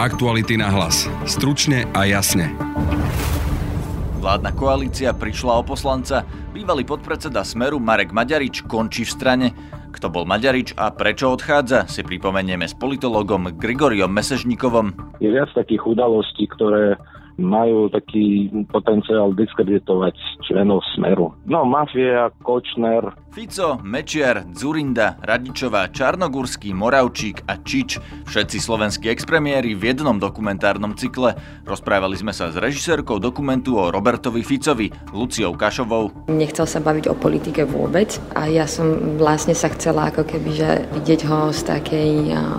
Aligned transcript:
Aktuality 0.00 0.56
na 0.56 0.72
hlas. 0.72 1.04
Stručne 1.28 1.84
a 1.92 2.08
jasne. 2.08 2.56
Vládna 4.16 4.48
koalícia 4.56 5.12
prišla 5.12 5.60
o 5.60 5.62
poslanca. 5.62 6.24
Bývalý 6.56 6.88
podpredseda 6.88 7.44
Smeru 7.44 7.76
Marek 7.76 8.08
Maďarič 8.08 8.64
končí 8.64 9.04
v 9.04 9.12
strane. 9.12 9.46
Kto 9.92 10.08
bol 10.08 10.24
Maďarič 10.24 10.72
a 10.80 10.88
prečo 10.88 11.28
odchádza, 11.28 11.84
si 11.84 12.00
pripomenieme 12.00 12.64
s 12.64 12.72
politologom 12.72 13.52
Grigoriom 13.60 14.08
Mesežníkovom. 14.08 15.20
Je 15.20 15.28
viac 15.28 15.52
takých 15.52 15.84
udalostí, 15.84 16.48
ktoré 16.48 16.96
majú 17.38 17.92
taký 17.92 18.50
potenciál 18.72 19.30
diskreditovať 19.36 20.14
členov 20.48 20.82
Smeru. 20.96 21.36
No, 21.46 21.62
mafia, 21.68 22.32
Kočner. 22.42 23.14
Fico, 23.30 23.78
Mečiar, 23.86 24.42
Zurinda, 24.50 25.14
Radičová, 25.22 25.86
Čarnogurský, 25.94 26.74
Moravčík 26.74 27.46
a 27.46 27.62
Čič. 27.62 28.02
Všetci 28.26 28.58
slovenskí 28.58 29.06
expremiéri 29.06 29.78
v 29.78 29.94
jednom 29.94 30.18
dokumentárnom 30.18 30.98
cykle. 30.98 31.38
Rozprávali 31.62 32.18
sme 32.18 32.34
sa 32.34 32.50
s 32.50 32.58
režisérkou 32.58 33.22
dokumentu 33.22 33.78
o 33.78 33.86
Robertovi 33.86 34.42
Ficovi, 34.42 34.90
Luciou 35.14 35.54
Kašovou. 35.54 36.26
Nechcel 36.26 36.66
sa 36.66 36.82
baviť 36.82 37.06
o 37.06 37.14
politike 37.14 37.62
vôbec 37.62 38.18
a 38.34 38.50
ja 38.50 38.66
som 38.66 39.14
vlastne 39.14 39.54
sa 39.54 39.70
chcela 39.70 40.10
ako 40.10 40.26
keby 40.26 40.50
že 40.50 40.70
vidieť 40.98 41.20
ho 41.30 41.54
z 41.54 41.60
takej 41.70 42.12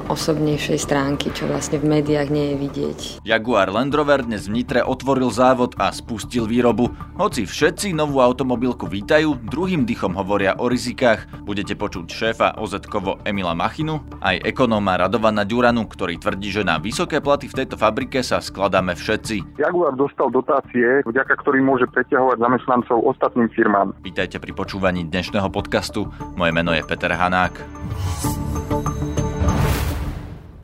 osobnejšej 0.07 0.79
stránky, 0.79 1.35
čo 1.35 1.51
vlastne 1.51 1.83
v 1.83 1.99
médiách 1.99 2.31
nie 2.31 2.55
je 2.55 2.55
vidieť. 2.55 2.99
Jaguar 3.27 3.67
Land 3.67 3.91
Rover 3.91 4.23
dnes 4.23 4.47
v 4.47 4.63
Nitre 4.71 4.87
otvoril 4.87 5.27
závod 5.27 5.75
a 5.83 5.91
spustil 5.91 6.47
výrobu. 6.47 6.95
Hoci 7.19 7.43
všetci 7.43 7.91
novú 7.91 8.23
automobilku 8.23 8.87
vítajú, 8.87 9.35
druhým 9.51 9.83
dychom 9.83 10.15
hovoria 10.15 10.55
o 10.55 10.71
rizikách. 10.71 11.27
Budete 11.43 11.75
počuť 11.75 12.07
šéfa 12.07 12.55
OZ-kovo 12.55 13.19
Emila 13.27 13.51
Machinu, 13.51 13.99
aj 14.23 14.39
ekonóma 14.47 14.95
Radovana 14.95 15.43
Ďuranu, 15.43 15.91
ktorý 15.91 16.15
tvrdí, 16.23 16.55
že 16.55 16.63
na 16.63 16.79
vysoké 16.79 17.19
platy 17.19 17.51
v 17.51 17.57
tejto 17.59 17.75
fabrike 17.75 18.23
sa 18.23 18.39
skladáme 18.39 18.95
všetci. 18.95 19.59
Jaguar 19.59 19.91
dostal 19.99 20.31
dotácie, 20.31 21.03
vďaka 21.03 21.35
ktorým 21.43 21.67
môže 21.67 21.91
preťahovať 21.91 22.39
zamestnancov 22.39 22.95
ostatným 23.11 23.51
firmám. 23.51 23.91
Vítajte 23.99 24.39
pri 24.39 24.55
počúvaní 24.55 25.03
dnešného 25.03 25.51
podcastu. 25.51 26.07
Moje 26.39 26.55
meno 26.55 26.71
je 26.71 26.79
Peter 26.87 27.11
Hanák. 27.11 27.59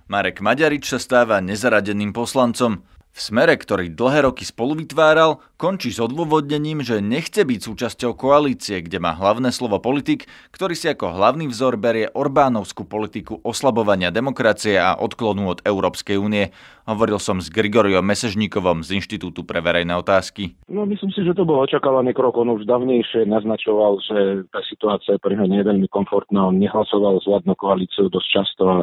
Marek 0.07 0.39
Maďarič 0.39 0.95
sa 0.95 0.99
stáva 1.03 1.43
nezaradeným 1.43 2.15
poslancom. 2.15 2.87
V 3.17 3.33
smere, 3.33 3.57
ktorý 3.57 3.97
dlhé 3.97 4.29
roky 4.29 4.45
spolu 4.45 4.77
vytváral, 4.77 5.41
končí 5.57 5.89
s 5.89 5.97
odôvodnením, 5.97 6.85
že 6.85 7.01
nechce 7.01 7.41
byť 7.41 7.65
súčasťou 7.65 8.13
koalície, 8.13 8.77
kde 8.85 9.01
má 9.01 9.17
hlavné 9.17 9.49
slovo 9.49 9.81
politik, 9.81 10.29
ktorý 10.53 10.77
si 10.77 10.85
ako 10.85 11.17
hlavný 11.17 11.49
vzor 11.49 11.81
berie 11.81 12.13
Orbánovskú 12.13 12.85
politiku 12.85 13.41
oslabovania 13.41 14.13
demokracie 14.13 14.77
a 14.77 14.93
odklonu 14.93 15.49
od 15.49 15.65
Európskej 15.65 16.13
únie. 16.13 16.53
Hovoril 16.85 17.17
som 17.17 17.41
s 17.41 17.49
Grigoriom 17.49 18.05
Mesežníkovom 18.05 18.85
z 18.85 19.01
Inštitútu 19.01 19.41
pre 19.41 19.65
verejné 19.65 19.97
otázky. 19.97 20.53
No 20.69 20.85
myslím 20.85 21.09
si, 21.09 21.25
že 21.25 21.33
to 21.33 21.41
bol 21.41 21.65
očakávaný 21.65 22.13
krok. 22.13 22.37
On 22.37 22.53
už 22.53 22.69
dávnejšie 22.69 23.25
naznačoval, 23.25 23.97
že 24.05 24.45
tá 24.53 24.61
situácia 24.69 25.17
pre 25.17 25.33
neho 25.33 25.49
nie 25.49 25.65
je 25.65 25.69
veľmi 25.73 25.89
komfortná. 25.89 26.53
On 26.53 26.53
nehlasoval 26.53 27.17
s 27.17 27.25
vládnou 27.25 27.57
koalíciou 27.57 28.13
dosť 28.13 28.29
často 28.29 28.63
a 28.69 28.77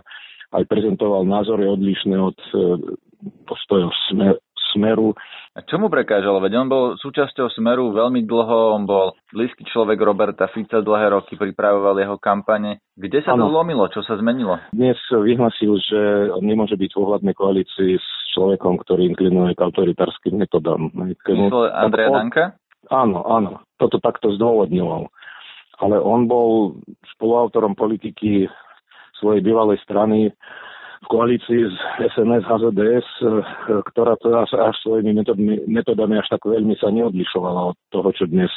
aj 0.58 0.66
prezentoval 0.66 1.22
názory 1.22 1.70
odlišné 1.70 2.18
od 2.18 2.38
postojov 3.48 3.90
smer, 4.10 4.36
Smeru. 4.74 5.14
A 5.54 5.62
čo 5.62 5.78
mu 5.78 5.86
prekážalo? 5.86 6.42
Veď 6.42 6.66
on 6.66 6.68
bol 6.68 6.84
súčasťou 6.98 7.46
Smeru 7.54 7.94
veľmi 7.94 8.26
dlho, 8.26 8.74
on 8.74 8.90
bol 8.90 9.14
blízky 9.30 9.62
človek 9.70 10.02
Roberta 10.02 10.50
Fica, 10.50 10.82
dlhé 10.82 11.14
roky 11.14 11.38
pripravoval 11.38 11.94
jeho 12.02 12.18
kampane. 12.18 12.82
Kde 12.98 13.22
sa 13.22 13.38
ano. 13.38 13.46
to 13.46 13.54
zlomilo? 13.54 13.86
Čo 13.86 14.02
sa 14.02 14.18
zmenilo? 14.18 14.58
Dnes 14.74 14.98
vyhlasil, 15.06 15.78
že 15.78 16.00
on 16.34 16.42
nemôže 16.42 16.74
byť 16.74 16.90
v 16.90 17.00
ohľadnej 17.06 17.34
koalícii 17.38 17.94
s 17.94 18.08
človekom, 18.34 18.82
ktorý 18.82 19.14
inklinuje 19.14 19.54
k 19.54 19.62
autoritárskym 19.62 20.42
metodám. 20.42 20.90
Myslel 20.90 21.70
Andreja 21.70 22.10
Danka? 22.10 22.44
Áno, 22.90 23.22
áno. 23.22 23.62
Toto 23.78 24.02
takto 24.02 24.34
zdôvodňoval. 24.34 25.06
Ale 25.86 25.96
on 26.02 26.26
bol 26.26 26.82
spoluautorom 27.14 27.78
politiky 27.78 28.50
svojej 29.22 29.40
bývalej 29.40 29.78
strany 29.86 30.34
v 31.04 31.06
koalícii 31.12 31.60
s 31.68 31.76
SNS 32.16 32.48
HZDS, 32.48 33.08
eh, 33.20 33.30
ktorá 33.92 34.16
teda 34.16 34.48
až 34.48 34.74
svojimi 34.80 35.12
metodami, 35.12 35.54
metodami 35.68 36.14
až 36.16 36.26
tak 36.32 36.48
veľmi 36.48 36.72
sa 36.80 36.88
neodlišovala 36.88 37.76
od 37.76 37.78
toho, 37.92 38.08
čo 38.16 38.24
dnes 38.24 38.50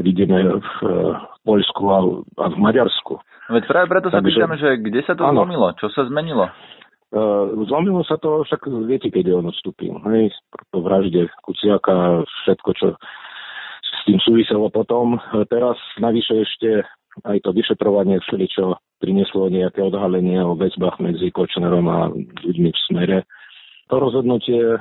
vidíme 0.00 0.58
v 0.58 0.70
eh, 0.88 1.14
Poľsku 1.44 1.82
a, 1.92 1.98
a 2.40 2.46
v 2.48 2.56
Maďarsku. 2.56 3.20
Veď 3.52 3.62
práve 3.68 3.86
preto 3.92 4.08
sa 4.08 4.24
Takže, 4.24 4.32
pýtame, 4.32 4.56
že 4.56 4.70
kde 4.80 5.00
sa 5.04 5.12
to 5.12 5.28
áno. 5.28 5.44
zlomilo? 5.44 5.76
Čo 5.76 5.92
sa 5.92 6.08
zmenilo? 6.08 6.48
Uh, 7.14 7.54
zlomilo 7.70 8.02
sa 8.02 8.18
to, 8.18 8.42
však 8.42 8.66
viete, 8.90 9.06
keď 9.06 9.38
on 9.38 9.46
odstúpil. 9.46 9.94
Hej, 10.10 10.34
po 10.72 10.82
vražde 10.82 11.30
Kuciaka, 11.46 12.26
všetko, 12.42 12.70
čo 12.74 12.86
s 13.84 14.00
tým 14.08 14.18
súviselo 14.18 14.66
potom. 14.72 15.20
Teraz 15.46 15.78
navyše 16.02 16.42
ešte 16.42 16.82
aj 17.22 17.38
to 17.46 17.54
vyšetrovanie 17.54 18.18
čo 18.50 18.74
prinieslo 18.98 19.46
nejaké 19.46 19.78
odhalenie 19.84 20.42
o 20.42 20.58
väzbách 20.58 20.98
medzi 20.98 21.30
Kočnerom 21.30 21.86
a 21.86 22.10
ľuďmi 22.42 22.70
v 22.74 22.82
smere. 22.90 23.18
To 23.92 24.00
rozhodnutie 24.00 24.62
e, 24.74 24.78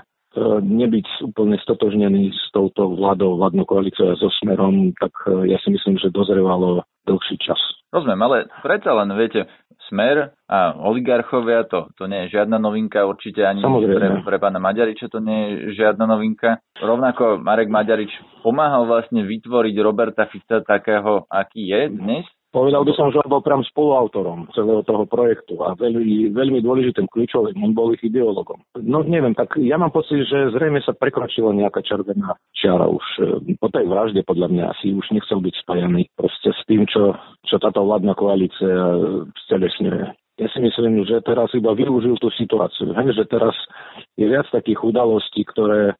nebyť 0.64 1.30
úplne 1.30 1.60
stotožnený 1.62 2.34
s 2.34 2.50
touto 2.56 2.96
vládou, 2.98 3.38
vládnou 3.38 3.68
koalíciou 3.68 4.16
a 4.16 4.20
so 4.20 4.32
smerom, 4.42 4.96
tak 4.98 5.14
e, 5.28 5.52
ja 5.54 5.60
si 5.62 5.70
myslím, 5.76 6.00
že 6.00 6.10
dozrevalo 6.10 6.88
dlhší 7.04 7.38
čas. 7.44 7.60
Rozumiem, 7.94 8.22
ale 8.26 8.38
predsa 8.66 8.90
len, 8.96 9.12
viete, 9.14 9.46
smer 9.94 10.34
a 10.50 10.74
oligarchovia, 10.74 11.70
to, 11.70 11.94
to 11.94 12.10
nie 12.10 12.26
je 12.26 12.42
žiadna 12.42 12.58
novinka, 12.58 13.06
určite 13.06 13.46
ani 13.46 13.62
pre, 13.62 14.26
pre 14.26 14.38
pána 14.42 14.58
Maďariča 14.58 15.06
to 15.14 15.22
nie 15.22 15.70
je 15.70 15.78
žiadna 15.78 16.10
novinka. 16.10 16.58
Rovnako 16.82 17.38
Marek 17.38 17.70
Maďarič 17.70 18.10
pomáhal 18.42 18.90
vlastne 18.90 19.22
vytvoriť 19.22 19.76
Roberta 19.86 20.26
Fica 20.26 20.66
takého, 20.66 21.30
aký 21.30 21.70
je 21.70 21.94
dnes, 21.94 22.26
Povedal 22.54 22.86
by 22.86 22.94
som, 22.94 23.10
že 23.10 23.18
on 23.18 23.34
bol 23.34 23.42
priam 23.42 23.66
spoluautorom 23.66 24.46
celého 24.54 24.86
toho 24.86 25.10
projektu 25.10 25.58
a 25.66 25.74
veľmi, 25.74 26.30
veľmi 26.38 26.62
dôležitým 26.62 27.10
kľúčovým, 27.10 27.58
on 27.58 27.74
bol 27.74 27.90
ich 27.98 28.06
ideologom. 28.06 28.62
No 28.78 29.02
neviem, 29.02 29.34
tak 29.34 29.58
ja 29.58 29.82
mám 29.82 29.90
pocit, 29.90 30.22
že 30.30 30.54
zrejme 30.54 30.78
sa 30.86 30.94
prekročila 30.94 31.50
nejaká 31.50 31.82
červená 31.82 32.38
čiara 32.64 32.88
už 32.88 33.06
e, 33.20 33.24
po 33.60 33.68
tej 33.68 33.92
vražde 33.92 34.24
podľa 34.24 34.48
mňa 34.48 34.64
asi 34.72 34.96
už 34.96 35.04
nechcel 35.12 35.44
byť 35.44 35.56
spájaný 35.68 36.08
proste 36.16 36.56
s 36.56 36.62
tým, 36.64 36.88
čo, 36.88 37.12
čo 37.44 37.60
táto 37.60 37.84
vládna 37.84 38.16
koalícia 38.16 38.72
stelesňuje. 39.44 40.16
Ja 40.40 40.48
si 40.50 40.60
myslím, 40.64 41.04
že 41.04 41.22
teraz 41.22 41.52
iba 41.54 41.76
využil 41.76 42.18
tú 42.18 42.32
situáciu, 42.34 42.96
hej, 42.96 43.14
že 43.14 43.28
teraz 43.28 43.54
je 44.18 44.26
viac 44.26 44.48
takých 44.50 44.82
udalostí, 44.82 45.46
ktoré 45.46 45.94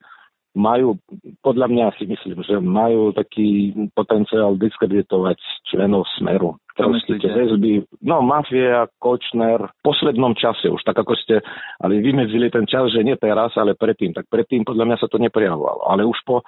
majú, 0.54 1.02
podľa 1.42 1.68
mňa 1.70 1.86
si 1.98 2.06
myslím, 2.06 2.46
že 2.46 2.62
majú 2.62 3.10
taký 3.14 3.74
potenciál 3.98 4.54
diskreditovať 4.58 5.38
členov 5.70 6.06
Smeru. 6.18 6.62
Čo 6.74 6.90
myslíte? 6.90 7.30
Väzby, 7.30 7.86
no, 8.02 8.26
mafia, 8.26 8.90
Kočner, 8.98 9.62
v 9.62 9.74
poslednom 9.86 10.34
čase 10.34 10.74
už, 10.74 10.82
tak 10.82 10.98
ako 10.98 11.14
ste, 11.22 11.42
ale 11.78 12.02
vymedzili 12.02 12.50
ten 12.50 12.66
čas, 12.66 12.90
že 12.90 13.06
nie 13.06 13.14
teraz, 13.18 13.54
ale 13.58 13.78
predtým, 13.78 14.14
tak 14.14 14.26
predtým 14.26 14.66
podľa 14.66 14.90
mňa 14.90 14.98
sa 14.98 15.06
to 15.10 15.22
neprejavovalo. 15.22 15.86
Ale 15.86 16.02
už 16.02 16.18
po, 16.26 16.42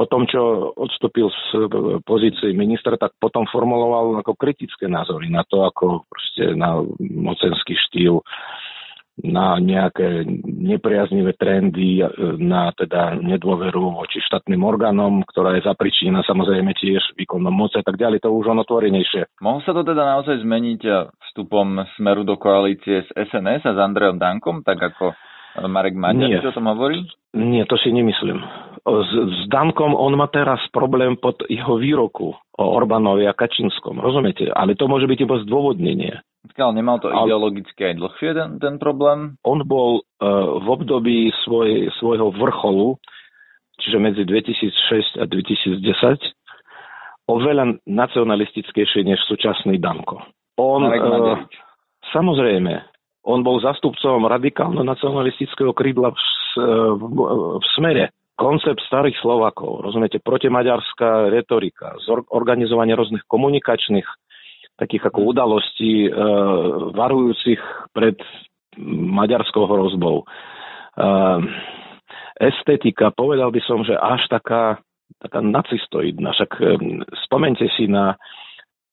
po 0.00 0.04
tom, 0.08 0.24
čo 0.24 0.72
odstúpil 0.80 1.28
z 1.28 1.68
pozície 2.08 2.56
ministra, 2.56 2.96
tak 2.96 3.12
potom 3.20 3.44
formuloval 3.52 4.24
ako 4.24 4.32
kritické 4.32 4.88
názory 4.88 5.28
na 5.28 5.44
to, 5.44 5.60
ako 5.60 6.08
proste 6.08 6.56
na 6.56 6.80
mocenský 7.00 7.76
štýl 7.76 8.24
na 9.24 9.60
nejaké 9.60 10.24
nepriaznivé 10.44 11.36
trendy, 11.36 12.00
na 12.40 12.72
teda 12.76 13.18
nedôveru 13.20 13.96
voči 13.96 14.20
štátnym 14.24 14.62
orgánom, 14.64 15.22
ktorá 15.28 15.56
je 15.58 15.66
zapričinená 15.66 16.24
samozrejme 16.24 16.72
tiež 16.76 17.16
výkonom 17.16 17.52
moci 17.52 17.80
a 17.80 17.84
tak 17.84 18.00
ďalej, 18.00 18.24
to 18.24 18.32
už 18.32 18.50
on 18.52 18.62
otvorenejšie. 18.64 19.28
Mohol 19.44 19.60
sa 19.64 19.72
to 19.76 19.82
teda 19.84 20.02
naozaj 20.02 20.40
zmeniť 20.40 20.82
vstupom 21.30 21.84
Smeru 21.96 22.24
do 22.24 22.40
koalície 22.40 23.04
s 23.04 23.08
SNS 23.14 23.68
a 23.68 23.72
s 23.76 23.78
Andreom 23.78 24.16
Dankom, 24.18 24.64
tak 24.66 24.80
ako 24.80 25.12
Marek 25.66 25.98
Maďar, 25.98 26.40
čo 26.40 26.54
o 26.54 26.58
tom 26.62 26.70
hovorí? 26.70 27.02
Nie, 27.34 27.66
to 27.66 27.74
si 27.78 27.90
nemyslím. 27.90 28.38
S, 28.86 29.10
s 29.10 29.40
Dankom 29.50 29.98
on 29.98 30.14
má 30.14 30.30
teraz 30.30 30.62
problém 30.70 31.18
pod 31.18 31.42
jeho 31.50 31.74
výroku 31.74 32.34
o 32.34 32.64
Orbánovi 32.64 33.26
a 33.26 33.34
Kačinskom, 33.34 33.98
rozumiete? 33.98 34.46
Ale 34.50 34.78
to 34.78 34.86
môže 34.86 35.10
byť 35.10 35.18
iba 35.26 35.36
zdôvodnenie. 35.42 36.22
Ale 36.40 36.72
nemal 36.72 37.00
to 37.00 37.12
ideologicky 37.12 37.92
aj 37.92 37.94
dlhšie 38.00 38.30
ten, 38.32 38.50
ten 38.60 38.74
problém? 38.80 39.36
On 39.44 39.60
bol 39.60 40.00
uh, 40.00 40.60
v 40.60 40.66
období 40.72 41.32
svoj, 41.44 41.92
svojho 42.00 42.32
vrcholu, 42.32 42.96
čiže 43.80 43.96
medzi 44.00 44.22
2006 44.24 45.20
a 45.20 45.24
2010, 45.28 45.84
oveľa 47.28 47.80
nacionalistickejšie 47.84 49.04
než 49.04 49.20
súčasný 49.28 49.76
Danko. 49.80 50.20
On, 50.56 50.80
uh, 50.84 51.44
samozrejme, 52.12 52.72
on 53.28 53.44
bol 53.44 53.60
zastupcom 53.60 54.24
radikálno-nacionalistického 54.24 55.76
krídla 55.76 56.12
v, 56.12 56.20
v, 56.96 57.04
v 57.60 57.66
smere. 57.76 58.16
Koncept 58.40 58.80
starých 58.88 59.20
Slovakov, 59.20 59.84
rozumiete, 59.84 60.16
protimaďarská 60.24 61.28
retorika, 61.28 62.00
organizovanie 62.32 62.96
rôznych 62.96 63.28
komunikačných 63.28 64.08
takých 64.80 65.12
ako 65.12 65.36
udalostí 65.36 66.08
e, 66.08 66.10
varujúcich 66.96 67.60
pred 67.92 68.16
maďarskou 68.80 69.66
hrozbou. 69.66 70.24
Uh, 70.94 71.42
estetika, 72.40 73.12
povedal 73.12 73.52
by 73.52 73.60
som, 73.66 73.84
že 73.84 73.92
až 73.98 74.24
taká, 74.32 74.80
taká 75.20 75.44
nacistoidná. 75.44 76.32
Však 76.32 76.50
um, 76.60 77.04
spomente 77.28 77.68
si 77.76 77.90
na 77.90 78.16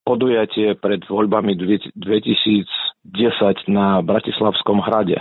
podujatie 0.04 0.76
pred 0.80 1.04
voľbami 1.08 1.56
2010 1.56 2.68
na 3.72 4.04
Bratislavskom 4.04 4.84
hrade. 4.84 5.20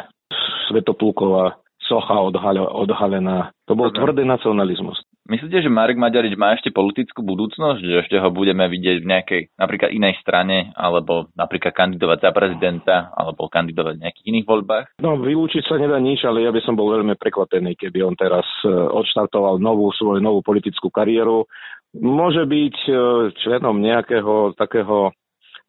Svetopluková 0.70 1.58
socha 1.86 2.18
odhalená. 2.18 3.54
To 3.70 3.78
bol 3.78 3.94
tvrdý 3.94 4.26
nacionalizmus. 4.26 4.98
Myslíte, 5.26 5.58
že 5.58 5.66
Marek 5.66 5.98
Maďarič 5.98 6.38
má 6.38 6.54
ešte 6.54 6.70
politickú 6.70 7.26
budúcnosť, 7.26 7.82
že 7.82 7.98
ešte 8.06 8.16
ho 8.22 8.30
budeme 8.30 8.62
vidieť 8.70 9.02
v 9.02 9.10
nejakej 9.10 9.42
napríklad 9.58 9.90
inej 9.90 10.14
strane, 10.22 10.70
alebo 10.78 11.26
napríklad 11.34 11.74
kandidovať 11.74 12.18
za 12.22 12.30
prezidenta, 12.30 12.96
alebo 13.10 13.50
kandidovať 13.50 13.98
v 13.98 14.02
nejakých 14.06 14.26
iných 14.30 14.46
voľbách? 14.46 14.86
No, 15.02 15.18
vylúčiť 15.18 15.66
sa 15.66 15.82
nedá 15.82 15.98
nič, 15.98 16.22
ale 16.22 16.46
ja 16.46 16.54
by 16.54 16.62
som 16.62 16.78
bol 16.78 16.94
veľmi 16.94 17.18
prekvapený, 17.18 17.74
keby 17.74 18.06
on 18.06 18.14
teraz 18.14 18.46
e, 18.62 18.70
odštartoval 18.70 19.58
novú 19.58 19.90
svoju 19.98 20.22
novú 20.22 20.46
politickú 20.46 20.94
kariéru. 20.94 21.50
Môže 21.98 22.46
byť 22.46 22.76
e, 22.86 22.92
členom 23.42 23.82
nejakého 23.82 24.54
takého 24.54 25.10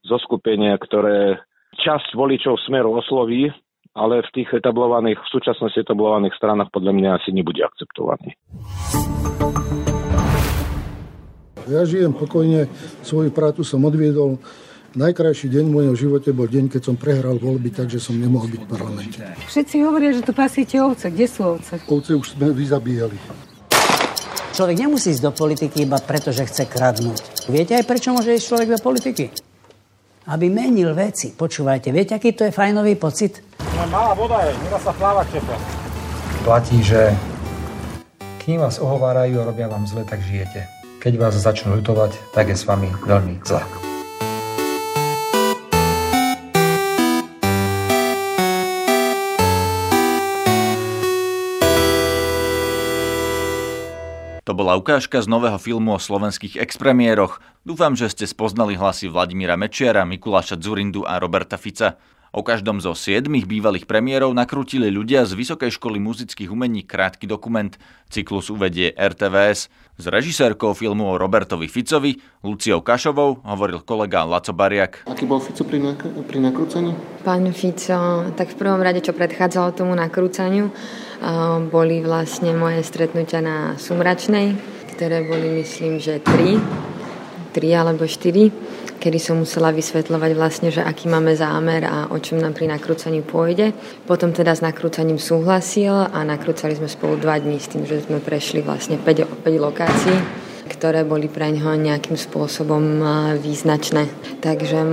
zoskupenia, 0.05 0.77
ktoré 0.77 1.41
časť 1.81 2.13
voličov 2.13 2.61
smeru 2.69 2.93
osloví, 2.93 3.49
ale 3.97 4.21
v 4.21 4.29
tých 4.29 4.61
etablovaných, 4.61 5.17
v 5.17 5.31
súčasnosti 5.33 5.81
etablovaných 5.81 6.37
stranách 6.37 6.69
podľa 6.69 6.93
mňa 6.93 7.09
asi 7.17 7.33
nebude 7.33 7.65
akceptovaný. 7.65 8.37
Ja 11.67 11.83
žijem 11.83 12.13
pokojne, 12.15 12.69
svoju 13.01 13.33
prácu 13.33 13.65
som 13.65 13.83
odviedol. 13.83 14.39
Najkrajší 14.95 15.51
deň 15.51 15.65
v 15.67 15.73
mojom 15.73 15.95
živote 15.99 16.31
bol 16.31 16.47
deň, 16.47 16.71
keď 16.71 16.81
som 16.81 16.95
prehral 16.95 17.35
voľby, 17.41 17.75
takže 17.75 17.99
som 17.99 18.15
nemohol 18.15 18.47
byť 18.47 18.61
v 18.63 18.69
parlamente. 18.71 19.19
Všetci 19.51 19.83
hovoria, 19.83 20.15
že 20.15 20.23
tu 20.23 20.31
pasíte 20.31 20.79
ovce. 20.79 21.11
Kde 21.11 21.27
sú 21.27 21.59
ovce? 21.59 21.83
Ovce 21.91 22.15
už 22.15 22.39
sme 22.39 22.55
vyzabíjali. 22.55 23.19
Človek 24.55 24.77
nemusí 24.79 25.13
ísť 25.13 25.21
do 25.21 25.31
politiky 25.35 25.85
iba 25.85 26.01
preto, 26.01 26.33
že 26.33 26.47
chce 26.47 26.65
kradnúť. 26.65 27.51
Viete 27.51 27.77
aj 27.77 27.85
prečo 27.85 28.09
môže 28.15 28.33
ísť 28.33 28.47
človek 28.47 28.69
do 28.73 28.79
politiky? 28.79 29.25
Aby 30.33 30.49
menil 30.49 30.95
veci. 30.97 31.35
Počúvajte, 31.35 31.91
viete, 31.93 32.15
aký 32.17 32.33
to 32.33 32.47
je 32.47 32.55
fajnový 32.55 32.97
pocit? 32.97 33.46
Malá 33.77 34.17
voda 34.17 34.41
je, 34.41 34.57
nedá 34.65 34.81
sa 34.81 34.89
plávať 34.89 35.37
čepa. 35.37 35.53
Platí, 36.41 36.81
že 36.81 37.13
kým 38.41 38.57
vás 38.57 38.81
ohovárajú 38.81 39.37
a 39.37 39.47
robia 39.47 39.69
vám 39.69 39.85
zle, 39.85 40.01
tak 40.01 40.17
žijete. 40.25 40.65
Keď 40.97 41.13
vás 41.21 41.37
začnú 41.37 41.77
ľutovať, 41.77 42.17
tak 42.33 42.49
je 42.49 42.57
s 42.57 42.65
vami 42.65 42.89
veľmi 43.05 43.37
zle. 43.45 43.61
To 54.47 54.55
bola 54.55 54.79
ukážka 54.79 55.19
z 55.19 55.27
nového 55.27 55.59
filmu 55.59 55.95
o 55.95 55.99
slovenských 55.99 56.55
expremiéroch. 56.55 57.43
Dúfam, 57.67 57.99
že 57.99 58.07
ste 58.07 58.23
spoznali 58.23 58.79
hlasy 58.79 59.11
Vladimíra 59.11 59.59
Mečiara, 59.59 60.07
Mikuláša 60.07 60.55
Zurindu 60.55 61.03
a 61.03 61.19
Roberta 61.19 61.59
Fica. 61.59 61.99
O 62.37 62.45
každom 62.45 62.77
zo 62.77 62.93
siedmých 62.93 63.49
bývalých 63.49 63.89
premiérov 63.89 64.29
nakrútili 64.29 64.93
ľudia 64.93 65.25
z 65.25 65.33
Vysokej 65.33 65.73
školy 65.73 65.97
muzických 65.97 66.53
umení 66.53 66.85
krátky 66.85 67.25
dokument. 67.25 67.73
Cyklus 68.13 68.53
uvedie 68.53 68.93
RTVS. 68.93 69.73
S 69.97 70.05
režisérkou 70.05 70.77
filmu 70.77 71.09
o 71.09 71.17
Robertovi 71.17 71.65
Ficovi, 71.65 72.21
Luciou 72.45 72.85
Kašovou, 72.85 73.41
hovoril 73.41 73.81
kolega 73.81 74.21
Laco 74.21 74.53
Bariak. 74.53 75.09
Aký 75.09 75.25
bol 75.25 75.41
Fico 75.41 75.65
pri, 75.65 75.81
nak- 75.81 76.05
pri 76.29 76.37
nakrúcaní? 76.37 76.93
Pán 77.25 77.49
Fico, 77.57 78.29
tak 78.37 78.53
v 78.53 78.59
prvom 78.61 78.85
rade, 78.85 79.01
čo 79.01 79.17
predchádzalo 79.17 79.73
tomu 79.73 79.97
nakrúcaniu, 79.97 80.69
boli 81.73 82.05
vlastne 82.05 82.53
moje 82.53 82.85
stretnutia 82.85 83.41
na 83.41 83.81
Sumračnej, 83.81 84.53
ktoré 84.93 85.25
boli, 85.25 85.65
myslím, 85.65 85.97
že 85.97 86.21
tri, 86.21 86.61
tri 87.57 87.73
alebo 87.73 88.05
štyri 88.05 88.53
kedy 89.07 89.23
som 89.23 89.39
musela 89.39 89.71
vysvetľovať 89.71 90.31
vlastne, 90.35 90.67
že 90.67 90.83
aký 90.83 91.07
máme 91.07 91.31
zámer 91.31 91.87
a 91.87 92.11
o 92.11 92.19
čom 92.19 92.43
nám 92.43 92.51
pri 92.51 92.67
nakrúcaní 92.67 93.23
pôjde. 93.23 93.71
Potom 94.03 94.35
teda 94.35 94.51
s 94.51 94.59
nakrúcaním 94.59 95.15
súhlasil 95.15 96.11
a 96.11 96.19
nakrúcali 96.27 96.75
sme 96.75 96.91
spolu 96.91 97.15
dva 97.15 97.39
dní 97.39 97.55
s 97.55 97.71
tým, 97.71 97.87
že 97.87 98.03
sme 98.03 98.19
prešli 98.19 98.59
vlastne 98.59 98.99
5, 98.99 99.47
5 99.47 99.63
lokácií 99.63 100.43
ktoré 100.67 101.07
boli 101.07 101.31
pre 101.31 101.47
ňoho 101.47 101.79
nejakým 101.79 102.19
spôsobom 102.19 102.99
význačné. 103.39 104.11
Takže 104.43 104.83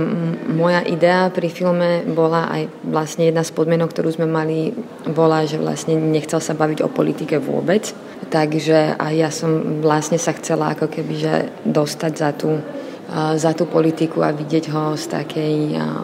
moja 0.55 0.79
idea 0.87 1.27
pri 1.27 1.51
filme 1.51 2.07
bola 2.07 2.47
aj 2.47 2.71
vlastne 2.87 3.27
jedna 3.27 3.43
z 3.43 3.51
podmienok, 3.51 3.91
ktorú 3.91 4.15
sme 4.15 4.23
mali, 4.23 4.71
bola, 5.03 5.43
že 5.43 5.59
vlastne 5.59 5.99
nechcel 5.99 6.39
sa 6.39 6.55
baviť 6.55 6.79
o 6.79 6.87
politike 6.87 7.43
vôbec. 7.43 7.91
Takže 8.31 8.95
aj 8.95 9.13
ja 9.19 9.29
som 9.29 9.83
vlastne 9.83 10.15
sa 10.15 10.31
chcela 10.31 10.71
ako 10.71 10.87
keby 10.87 11.13
že 11.19 11.33
dostať 11.67 12.11
za 12.15 12.31
tú 12.31 12.63
za 13.13 13.51
tú 13.53 13.69
politiku 13.69 14.25
a 14.25 14.33
vidieť 14.33 14.73
ho 14.73 14.97
z 14.97 15.05
takej 15.13 15.55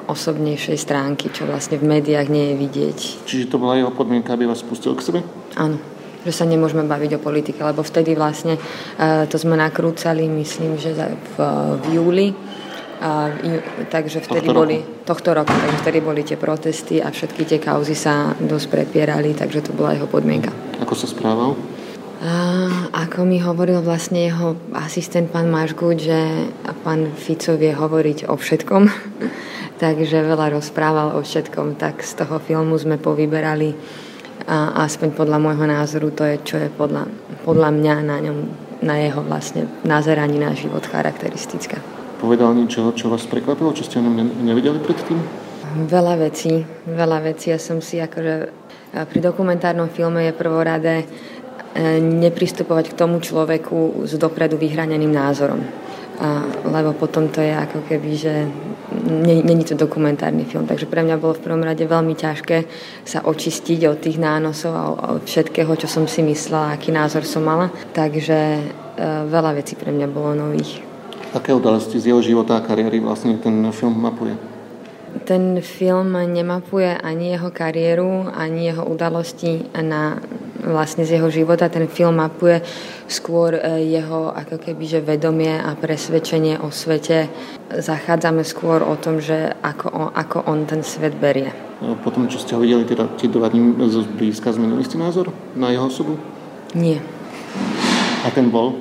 osobnejšej 0.06 0.78
stránky, 0.78 1.34
čo 1.34 1.50
vlastne 1.50 1.82
v 1.82 1.98
médiách 1.98 2.30
nie 2.30 2.54
je 2.54 2.56
vidieť. 2.62 2.98
Čiže 3.26 3.50
to 3.50 3.58
bola 3.58 3.78
jeho 3.78 3.90
podmienka, 3.90 4.38
aby 4.38 4.46
vás 4.46 4.62
pustil 4.62 4.94
k 4.94 5.02
sebe? 5.02 5.20
Áno 5.58 5.92
že 6.22 6.30
sa 6.30 6.46
nemôžeme 6.46 6.86
baviť 6.86 7.18
o 7.18 7.24
politike, 7.24 7.66
lebo 7.66 7.82
vtedy 7.82 8.14
vlastne 8.14 8.54
to 9.02 9.36
sme 9.42 9.58
nakrúcali, 9.58 10.30
myslím, 10.30 10.78
že 10.78 10.94
v, 10.94 11.36
v 11.82 11.86
júli, 11.98 12.30
a, 13.02 13.34
takže 13.90 14.22
vtedy 14.22 14.46
tohto 14.46 14.54
boli, 14.54 14.78
roku. 14.86 15.10
tohto 15.10 15.30
roku, 15.34 15.50
takže 15.50 15.78
vtedy 15.82 16.00
boli 16.06 16.22
tie 16.22 16.38
protesty 16.38 17.02
a 17.02 17.10
všetky 17.10 17.50
tie 17.50 17.58
kauzy 17.58 17.98
sa 17.98 18.38
dosť 18.38 18.70
prepierali, 18.70 19.34
takže 19.34 19.66
to 19.66 19.72
bola 19.74 19.98
jeho 19.98 20.06
podmienka. 20.06 20.54
Ako 20.78 20.94
sa 20.94 21.10
správal? 21.10 21.58
A, 22.22 22.70
ako 22.94 23.26
mi 23.26 23.42
hovoril 23.42 23.82
vlastne 23.82 24.30
jeho 24.30 24.54
asistent 24.78 25.34
pán 25.34 25.50
Mašgut, 25.50 25.98
že 26.06 26.54
pán 26.86 27.18
Fico 27.18 27.58
vie 27.58 27.74
hovoriť 27.74 28.30
o 28.30 28.38
všetkom, 28.38 28.84
takže 29.82 30.30
veľa 30.30 30.54
rozprával 30.54 31.18
o 31.18 31.26
všetkom, 31.26 31.82
tak 31.82 32.06
z 32.06 32.22
toho 32.22 32.38
filmu 32.38 32.78
sme 32.78 33.02
povyberali 33.02 33.74
a 34.46 34.86
aspoň 34.86 35.18
podľa 35.18 35.38
môjho 35.38 35.66
názoru 35.66 36.10
to 36.14 36.26
je, 36.26 36.36
čo 36.46 36.56
je 36.62 36.70
podľa, 36.70 37.10
podľa 37.46 37.70
mňa 37.74 37.96
na 38.06 38.18
ňom, 38.22 38.38
na 38.82 39.02
jeho 39.02 39.22
vlastne 39.26 39.70
nazeraní 39.86 40.38
na 40.42 40.54
život 40.54 40.86
charakteristické. 40.86 41.78
Povedal 42.22 42.54
niečo, 42.54 42.94
čo 42.94 43.10
vás 43.10 43.26
prekvapilo, 43.26 43.74
čo 43.74 43.86
ste 43.86 43.98
o 43.98 44.06
ňom 44.06 44.46
nevedeli 44.46 44.78
predtým? 44.78 45.18
Veľa 45.90 46.22
vecí, 46.22 46.62
veľa 46.86 47.34
vecí. 47.34 47.50
Ja 47.50 47.58
som 47.58 47.82
si 47.82 47.98
akože 47.98 48.62
pri 48.92 49.20
dokumentárnom 49.24 49.88
filme 49.88 50.28
je 50.28 50.34
prvoradé 50.36 51.08
nepristupovať 52.02 52.92
k 52.92 52.98
tomu 52.98 53.24
človeku 53.24 54.04
s 54.04 54.20
dopredu 54.20 54.60
vyhraneným 54.60 55.12
názorom. 55.12 55.64
A, 56.22 56.46
lebo 56.70 56.94
potom 56.94 57.32
to 57.34 57.42
je 57.42 57.50
ako 57.50 57.82
keby, 57.90 58.12
že 58.14 58.46
není 59.26 59.64
to 59.64 59.74
dokumentárny 59.74 60.46
film. 60.46 60.68
Takže 60.68 60.86
pre 60.86 61.02
mňa 61.02 61.18
bolo 61.18 61.34
v 61.34 61.44
prvom 61.48 61.64
rade 61.64 61.82
veľmi 61.82 62.14
ťažké 62.14 62.58
sa 63.08 63.26
očistiť 63.26 63.80
od 63.90 63.98
tých 63.98 64.22
nánosov 64.22 64.74
a 64.76 64.84
od 65.18 65.24
všetkého, 65.26 65.72
čo 65.80 65.88
som 65.90 66.06
si 66.06 66.22
myslela, 66.22 66.78
aký 66.78 66.94
názor 66.94 67.26
som 67.26 67.42
mala. 67.42 67.74
Takže 67.96 68.38
e, 68.38 68.62
veľa 69.32 69.58
vecí 69.58 69.74
pre 69.74 69.90
mňa 69.90 70.08
bolo 70.12 70.38
nových. 70.38 70.84
Aké 71.32 71.56
udalosti 71.56 71.98
z 71.98 72.12
jeho 72.12 72.22
života 72.22 72.60
a 72.60 72.62
kariéry 72.62 73.00
vlastne 73.00 73.40
ten 73.40 73.64
film 73.72 73.96
mapuje? 73.98 74.36
Ten 75.24 75.58
film 75.64 76.12
nemapuje 76.12 77.02
ani 77.02 77.36
jeho 77.36 77.50
kariéru, 77.52 78.28
ani 78.32 78.72
jeho 78.72 78.84
udalosti 78.84 79.64
na 79.80 80.20
vlastne 80.64 81.04
z 81.04 81.18
jeho 81.18 81.30
života. 81.34 81.70
Ten 81.70 81.90
film 81.90 82.22
mapuje 82.22 82.62
skôr 83.10 83.58
e, 83.58 83.86
jeho 83.90 84.32
ako 84.32 84.62
keby, 84.62 84.84
že 84.86 85.00
vedomie 85.02 85.52
a 85.52 85.74
presvedčenie 85.74 86.62
o 86.62 86.70
svete. 86.70 87.28
Zachádzame 87.74 88.46
skôr 88.46 88.86
o 88.86 88.96
tom, 88.96 89.20
že 89.20 89.54
ako 89.62 89.88
on, 89.90 90.10
ako 90.14 90.38
on 90.46 90.66
ten 90.70 90.86
svet 90.86 91.18
berie. 91.18 91.52
Potom, 92.06 92.30
čo 92.30 92.38
ste 92.38 92.54
ho 92.54 92.62
videli, 92.62 92.86
teda 92.86 93.10
tie 93.18 93.26
dva 93.26 93.50
dní 93.50 93.74
blízka, 94.18 94.54
zmenili 94.54 94.86
ste 94.86 95.02
názor 95.02 95.34
na 95.58 95.74
jeho 95.74 95.90
osobu? 95.90 96.14
Nie. 96.78 97.02
A 98.22 98.30
ten 98.30 98.54
bol? 98.54 98.78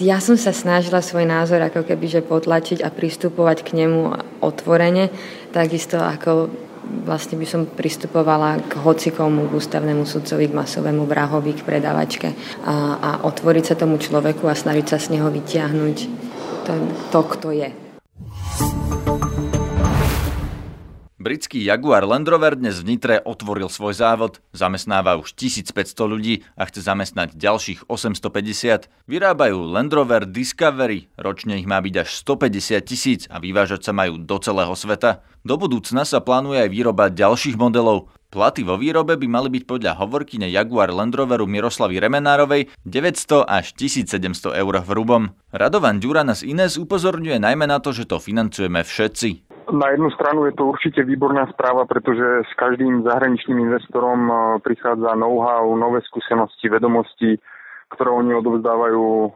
Ja 0.00 0.18
som 0.18 0.34
sa 0.40 0.50
snažila 0.50 1.04
svoj 1.04 1.28
názor 1.28 1.60
ako 1.60 1.84
keby 1.84 2.08
že 2.08 2.20
potlačiť 2.24 2.80
a 2.80 2.88
pristupovať 2.88 3.68
k 3.68 3.84
nemu 3.84 4.16
otvorene, 4.40 5.12
takisto 5.52 6.00
ako 6.00 6.48
vlastne 7.02 7.34
by 7.34 7.46
som 7.48 7.66
pristupovala 7.66 8.62
k 8.70 8.78
hocikomu, 8.78 9.50
k 9.50 9.56
ústavnému 9.58 10.06
sudcovi, 10.06 10.48
k 10.48 10.56
masovému 10.56 11.02
vrahovi, 11.04 11.58
k 11.58 11.66
predavačke 11.66 12.28
a, 12.62 12.74
a 12.96 13.10
otvoriť 13.26 13.64
sa 13.64 13.74
tomu 13.74 13.98
človeku 13.98 14.46
a 14.46 14.54
snažiť 14.54 14.86
sa 14.86 14.98
z 15.02 15.18
neho 15.18 15.28
vytiahnuť 15.28 15.96
to, 16.64 16.72
to 17.12 17.20
kto 17.34 17.48
je. 17.52 17.83
Britský 21.24 21.64
Jaguar 21.64 22.04
Land 22.04 22.28
Rover 22.28 22.52
dnes 22.52 22.84
v 22.84 22.92
Nitre 22.92 23.16
otvoril 23.24 23.72
svoj 23.72 23.96
závod, 23.96 24.44
zamestnáva 24.52 25.16
už 25.16 25.32
1500 25.32 25.72
ľudí 26.04 26.44
a 26.52 26.68
chce 26.68 26.84
zamestnať 26.84 27.40
ďalších 27.40 27.88
850. 27.88 28.92
Vyrábajú 29.08 29.56
Land 29.64 29.96
Rover 29.96 30.28
Discovery, 30.28 31.08
ročne 31.16 31.56
ich 31.56 31.64
má 31.64 31.80
byť 31.80 32.04
až 32.04 32.20
150 32.28 32.76
tisíc 32.84 33.24
a 33.32 33.40
vyvážať 33.40 33.88
sa 33.88 33.96
majú 33.96 34.20
do 34.20 34.36
celého 34.36 34.76
sveta. 34.76 35.24
Do 35.48 35.56
budúcna 35.56 36.04
sa 36.04 36.20
plánuje 36.20 36.60
aj 36.60 36.68
výroba 36.68 37.08
ďalších 37.08 37.56
modelov. 37.56 38.12
Platy 38.28 38.66
vo 38.66 38.74
výrobe 38.74 39.14
by 39.14 39.24
mali 39.30 39.46
byť 39.46 39.64
podľa 39.64 39.94
hovorkyne 40.02 40.50
Jaguar 40.50 40.90
Land 40.90 41.14
Roveru 41.14 41.46
Miroslavy 41.46 42.02
Remenárovej 42.02 42.66
900 42.82 43.46
až 43.46 43.72
1700 43.78 44.58
eur 44.58 44.74
v 44.82 44.88
hrubom. 44.90 45.32
Radovan 45.54 46.02
Ďurana 46.02 46.34
z 46.34 46.50
Ines 46.50 46.74
upozorňuje 46.74 47.38
najmä 47.38 47.70
na 47.70 47.78
to, 47.78 47.94
že 47.94 48.10
to 48.10 48.18
financujeme 48.18 48.82
všetci. 48.82 49.43
Na 49.72 49.88
jednu 49.90 50.10
stranu 50.10 50.44
je 50.44 50.52
to 50.52 50.66
určite 50.66 51.00
výborná 51.04 51.46
správa, 51.52 51.88
pretože 51.88 52.44
s 52.44 52.52
každým 52.56 53.02
zahraničným 53.02 53.58
investorom 53.64 54.20
e, 54.28 54.34
prichádza 54.60 55.16
know-how, 55.16 55.64
nové 55.76 56.04
skúsenosti, 56.04 56.68
vedomosti, 56.68 57.40
ktoré 57.96 58.10
oni 58.12 58.32
odovzdávajú 58.36 59.04
e, 59.04 59.30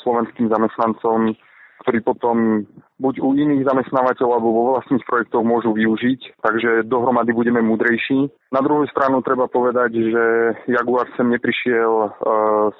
slovenským 0.00 0.48
zamestnancom 0.48 1.36
ktorí 1.78 2.02
potom 2.02 2.66
buď 2.98 3.22
u 3.22 3.38
iných 3.38 3.62
zamestnávateľov 3.62 4.32
alebo 4.34 4.50
vo 4.50 4.62
vlastných 4.74 5.04
projektoch 5.06 5.46
môžu 5.46 5.70
využiť, 5.70 6.42
takže 6.42 6.90
dohromady 6.90 7.30
budeme 7.30 7.62
múdrejší. 7.62 8.26
Na 8.50 8.60
druhú 8.60 8.82
stranu 8.90 9.22
treba 9.22 9.46
povedať, 9.46 9.94
že 9.94 10.24
Jaguar 10.66 11.06
sem 11.14 11.30
neprišiel 11.30 11.92
e, 12.02 12.08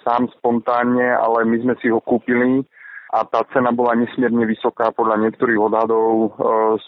sám 0.02 0.26
spontánne, 0.38 1.14
ale 1.14 1.46
my 1.46 1.56
sme 1.62 1.74
si 1.78 1.88
ho 1.88 2.02
kúpili 2.02 2.66
a 3.08 3.24
tá 3.24 3.40
cena 3.52 3.72
bola 3.72 3.96
nesmierne 3.96 4.44
vysoká. 4.44 4.92
Podľa 4.92 5.16
niektorých 5.24 5.56
odhadov 5.56 6.08
e, 6.12 6.30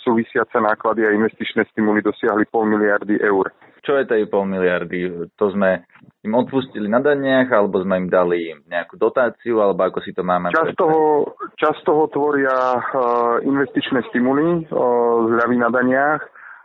súvisiace 0.04 0.60
náklady 0.60 1.08
a 1.08 1.16
investičné 1.16 1.64
stimuly 1.72 2.04
dosiahli 2.04 2.44
pol 2.52 2.68
miliardy 2.68 3.16
eur. 3.24 3.48
Čo 3.80 3.96
je 3.96 4.04
tej 4.04 4.28
pol 4.28 4.44
miliardy? 4.44 5.32
To 5.40 5.46
sme 5.56 5.88
im 6.20 6.36
odpustili 6.36 6.84
na 6.84 7.00
daniach, 7.00 7.48
alebo 7.48 7.80
sme 7.80 8.04
im 8.04 8.08
dali 8.12 8.52
nejakú 8.68 9.00
dotáciu, 9.00 9.64
alebo 9.64 9.88
ako 9.88 10.04
si 10.04 10.12
to 10.12 10.20
máme? 10.20 10.52
Čas 10.52 10.76
toho, 10.76 11.32
čas 11.56 11.80
toho 11.88 12.04
tvoria 12.12 12.76
uh, 12.76 13.40
investičné 13.40 14.04
stimuly 14.12 14.68
uh, 14.68 15.32
zľavy 15.32 15.56
na 15.56 15.72
daniach, 15.72 16.20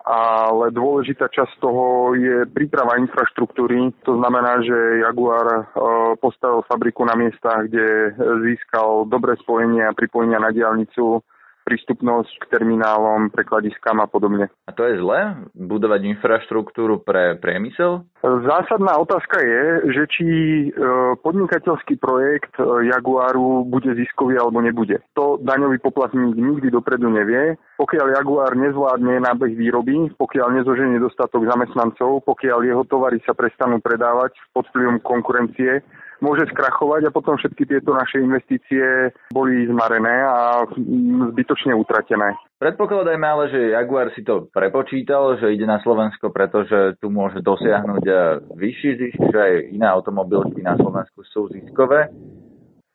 ale 0.05 0.69
dôležitá 0.69 1.33
časť 1.33 1.57
toho 1.57 2.13
je 2.13 2.45
príprava 2.53 3.01
infraštruktúry. 3.01 3.89
To 4.05 4.21
znamená, 4.21 4.61
že 4.61 5.01
Jaguar 5.01 5.47
uh, 5.49 5.63
postavil 6.21 6.61
fabriku 6.69 7.01
na 7.09 7.17
miestach, 7.17 7.65
kde 7.65 8.13
získal 8.45 9.09
dobré 9.09 9.33
spojenie 9.41 9.81
a 9.81 9.97
pripojenia 9.97 10.37
na 10.37 10.53
diálnicu 10.53 11.25
prístupnosť 11.65 12.45
k 12.45 12.49
terminálom, 12.53 13.33
prekladiskám 13.33 13.97
a 13.97 14.07
podobne. 14.07 14.53
A 14.69 14.71
to 14.71 14.85
je 14.85 15.01
zle? 15.01 15.49
Budovať 15.57 16.05
infraštruktúru 16.13 17.01
pre 17.01 17.41
priemysel? 17.41 18.05
Zásadná 18.21 19.01
otázka 19.01 19.41
je, 19.41 19.63
že 19.91 20.03
či 20.13 20.27
e, 20.29 20.67
podnikateľský 21.25 21.97
projekt 21.97 22.53
e, 22.61 22.89
Jaguaru 22.93 23.65
bude 23.65 23.89
ziskový 23.97 24.37
alebo 24.37 24.61
nebude. 24.61 25.01
To 25.17 25.41
daňový 25.41 25.81
poplatník 25.81 26.37
nikdy 26.37 26.69
dopredu 26.69 27.09
nevie. 27.09 27.57
Pokiaľ 27.81 28.05
Jaguar 28.15 28.53
nezvládne 28.53 29.25
nábeh 29.25 29.57
výroby, 29.57 30.13
pokiaľ 30.15 30.61
nezoženie 30.61 31.01
dostatok 31.01 31.49
zamestnancov, 31.49 32.23
pokiaľ 32.23 32.59
jeho 32.61 32.83
tovary 32.85 33.17
sa 33.25 33.33
prestanú 33.33 33.81
predávať 33.81 34.37
pod 34.53 34.69
vplyvom 34.71 35.01
konkurencie, 35.01 35.81
môže 36.23 36.47
skrachovať 36.51 37.07
a 37.07 37.15
potom 37.15 37.35
všetky 37.35 37.67
tieto 37.67 37.95
naše 37.95 38.21
investície 38.21 39.11
boli 39.31 39.67
zmarené 39.67 40.23
a 40.23 40.63
zbytočne 41.33 41.75
utratené. 41.75 42.35
Predpokladajme 42.55 43.27
ale, 43.27 43.45
že 43.51 43.75
Jaguar 43.75 44.11
si 44.15 44.23
to 44.23 44.47
prepočítal, 44.47 45.35
že 45.39 45.51
ide 45.51 45.67
na 45.67 45.83
Slovensko, 45.83 46.31
pretože 46.31 46.95
tu 47.03 47.11
môže 47.11 47.43
dosiahnuť 47.43 48.03
vyšší 48.55 48.91
zisk, 48.95 49.19
že 49.31 49.39
aj 49.39 49.53
iné 49.75 49.87
automobilky 49.91 50.63
na 50.63 50.79
Slovensku 50.79 51.23
sú 51.27 51.51
ziskové. 51.51 52.07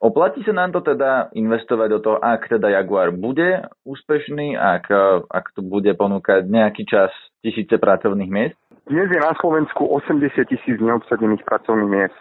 Oplatí 0.01 0.41
sa 0.49 0.57
nám 0.57 0.73
to 0.73 0.81
teda 0.81 1.29
investovať 1.37 1.89
do 1.93 2.01
toho, 2.01 2.17
ak 2.25 2.49
teda 2.49 2.73
Jaguar 2.73 3.13
bude 3.13 3.69
úspešný, 3.85 4.57
ak, 4.57 4.89
ak 5.29 5.53
tu 5.53 5.61
bude 5.61 5.93
ponúkať 5.93 6.49
nejaký 6.49 6.89
čas 6.89 7.13
tisíce 7.45 7.77
pracovných 7.77 8.33
miest? 8.33 8.57
Dnes 8.89 9.13
je 9.13 9.21
na 9.21 9.37
Slovensku 9.37 9.85
80 9.85 10.33
tisíc 10.49 10.77
neobsadených 10.81 11.45
pracovných 11.45 11.91
miest 11.93 12.17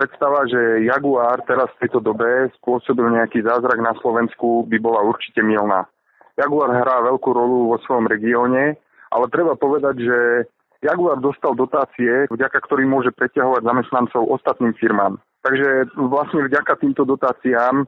predstava, 0.00 0.48
že 0.48 0.88
Jaguar 0.88 1.44
teraz 1.44 1.68
v 1.76 1.84
tejto 1.84 2.00
dobe 2.00 2.48
spôsobil 2.56 3.04
nejaký 3.12 3.44
zázrak 3.44 3.76
na 3.84 3.92
Slovensku, 4.00 4.64
by 4.64 4.80
bola 4.80 5.04
určite 5.04 5.44
milná. 5.44 5.84
Jaguar 6.40 6.72
hrá 6.72 7.04
veľkú 7.04 7.28
rolu 7.36 7.68
vo 7.68 7.76
svojom 7.84 8.08
regióne, 8.08 8.80
ale 9.12 9.24
treba 9.28 9.60
povedať, 9.60 10.00
že 10.00 10.18
Jaguar 10.80 11.20
dostal 11.20 11.52
dotácie, 11.52 12.24
vďaka 12.32 12.64
ktorým 12.64 12.88
môže 12.88 13.12
preťahovať 13.12 13.60
zamestnancov 13.60 14.32
ostatným 14.32 14.72
firmám. 14.80 15.20
Takže 15.44 15.92
vlastne 16.00 16.48
vďaka 16.48 16.80
týmto 16.80 17.04
dotáciám 17.04 17.84
e, 17.84 17.86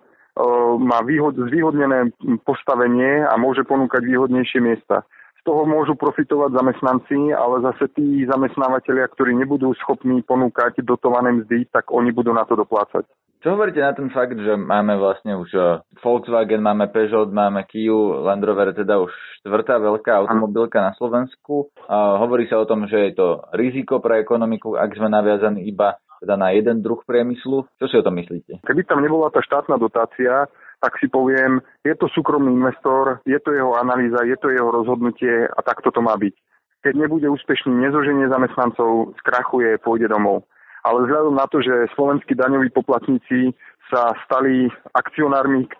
má 0.76 1.00
výhod, 1.00 1.32
zvýhodnené 1.48 2.12
postavenie 2.44 3.24
a 3.24 3.32
môže 3.40 3.64
ponúkať 3.64 4.04
výhodnejšie 4.04 4.60
miesta 4.60 5.08
z 5.42 5.50
toho 5.50 5.66
môžu 5.66 5.98
profitovať 5.98 6.54
zamestnanci, 6.54 7.34
ale 7.34 7.66
zase 7.66 7.90
tí 7.98 8.22
zamestnávateľia, 8.30 9.10
ktorí 9.10 9.34
nebudú 9.34 9.74
schopní 9.74 10.22
ponúkať 10.22 10.86
dotované 10.86 11.34
mzdy, 11.42 11.66
tak 11.74 11.90
oni 11.90 12.14
budú 12.14 12.30
na 12.30 12.46
to 12.46 12.54
doplácať. 12.54 13.02
Čo 13.42 13.58
hovoríte 13.58 13.82
na 13.82 13.90
ten 13.90 14.06
fakt, 14.14 14.38
že 14.38 14.54
máme 14.54 14.94
vlastne 15.02 15.34
už 15.34 15.50
eh, 15.58 15.82
Volkswagen, 15.98 16.62
máme 16.62 16.94
Peugeot, 16.94 17.26
máme 17.34 17.66
Kia, 17.66 17.90
Land 18.22 18.46
Rover, 18.46 18.70
teda 18.70 19.02
už 19.02 19.10
štvrtá 19.42 19.82
veľká 19.82 20.22
automobilka 20.22 20.78
na 20.78 20.94
Slovensku. 20.94 21.74
A 21.90 22.22
hovorí 22.22 22.46
sa 22.46 22.62
o 22.62 22.68
tom, 22.70 22.86
že 22.86 23.10
je 23.10 23.18
to 23.18 23.42
riziko 23.50 23.98
pre 23.98 24.22
ekonomiku, 24.22 24.78
ak 24.78 24.94
sme 24.94 25.10
naviazaní 25.10 25.66
iba 25.66 25.98
teda 26.22 26.38
na 26.38 26.54
jeden 26.54 26.78
druh 26.86 27.02
priemyslu. 27.02 27.66
Čo 27.82 27.86
si 27.90 27.98
o 27.98 28.06
tom 28.06 28.14
myslíte? 28.22 28.62
Keby 28.62 28.86
tam 28.86 29.02
nebola 29.02 29.34
tá 29.34 29.42
štátna 29.42 29.74
dotácia, 29.74 30.46
tak 30.78 30.94
si 31.02 31.10
poviem, 31.10 31.58
je 31.82 31.94
to 31.98 32.06
súkromný 32.10 32.54
investor, 32.54 33.18
je 33.26 33.38
to 33.42 33.50
jeho 33.50 33.74
analýza, 33.74 34.22
je 34.22 34.38
to 34.38 34.54
jeho 34.54 34.70
rozhodnutie 34.70 35.50
a 35.50 35.58
takto 35.66 35.90
to 35.90 35.98
má 35.98 36.14
byť. 36.14 36.34
Keď 36.82 36.94
nebude 36.98 37.26
úspešný, 37.30 37.74
nezoženie 37.74 38.26
zamestnancov, 38.30 39.14
skrachuje, 39.22 39.78
pôjde 39.82 40.10
domov. 40.10 40.46
Ale 40.82 41.06
vzhľadom 41.06 41.38
na 41.38 41.46
to, 41.46 41.62
že 41.62 41.90
slovenskí 41.94 42.34
daňoví 42.34 42.74
poplatníci 42.74 43.54
sa 43.86 44.10
stali 44.26 44.66
akcionármi 44.90 45.70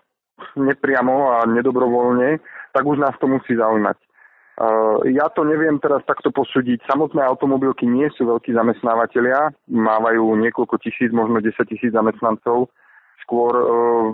nepriamo 0.55 1.39
a 1.39 1.47
nedobrovoľne, 1.47 2.39
tak 2.71 2.83
už 2.87 3.03
nás 3.03 3.15
to 3.19 3.27
musí 3.27 3.55
zaujímať. 3.59 3.99
Ja 5.09 5.33
to 5.33 5.41
neviem 5.41 5.81
teraz 5.81 6.05
takto 6.05 6.29
posúdiť. 6.29 6.85
Samotné 6.85 7.25
automobilky 7.25 7.89
nie 7.89 8.05
sú 8.13 8.29
veľkí 8.29 8.53
zamestnávateľia, 8.53 9.49
mávajú 9.65 10.37
niekoľko 10.45 10.77
tisíc, 10.77 11.09
možno 11.09 11.41
10 11.41 11.57
tisíc 11.65 11.89
zamestnancov 11.89 12.69
skôr 13.23 13.55
e, 13.55 13.65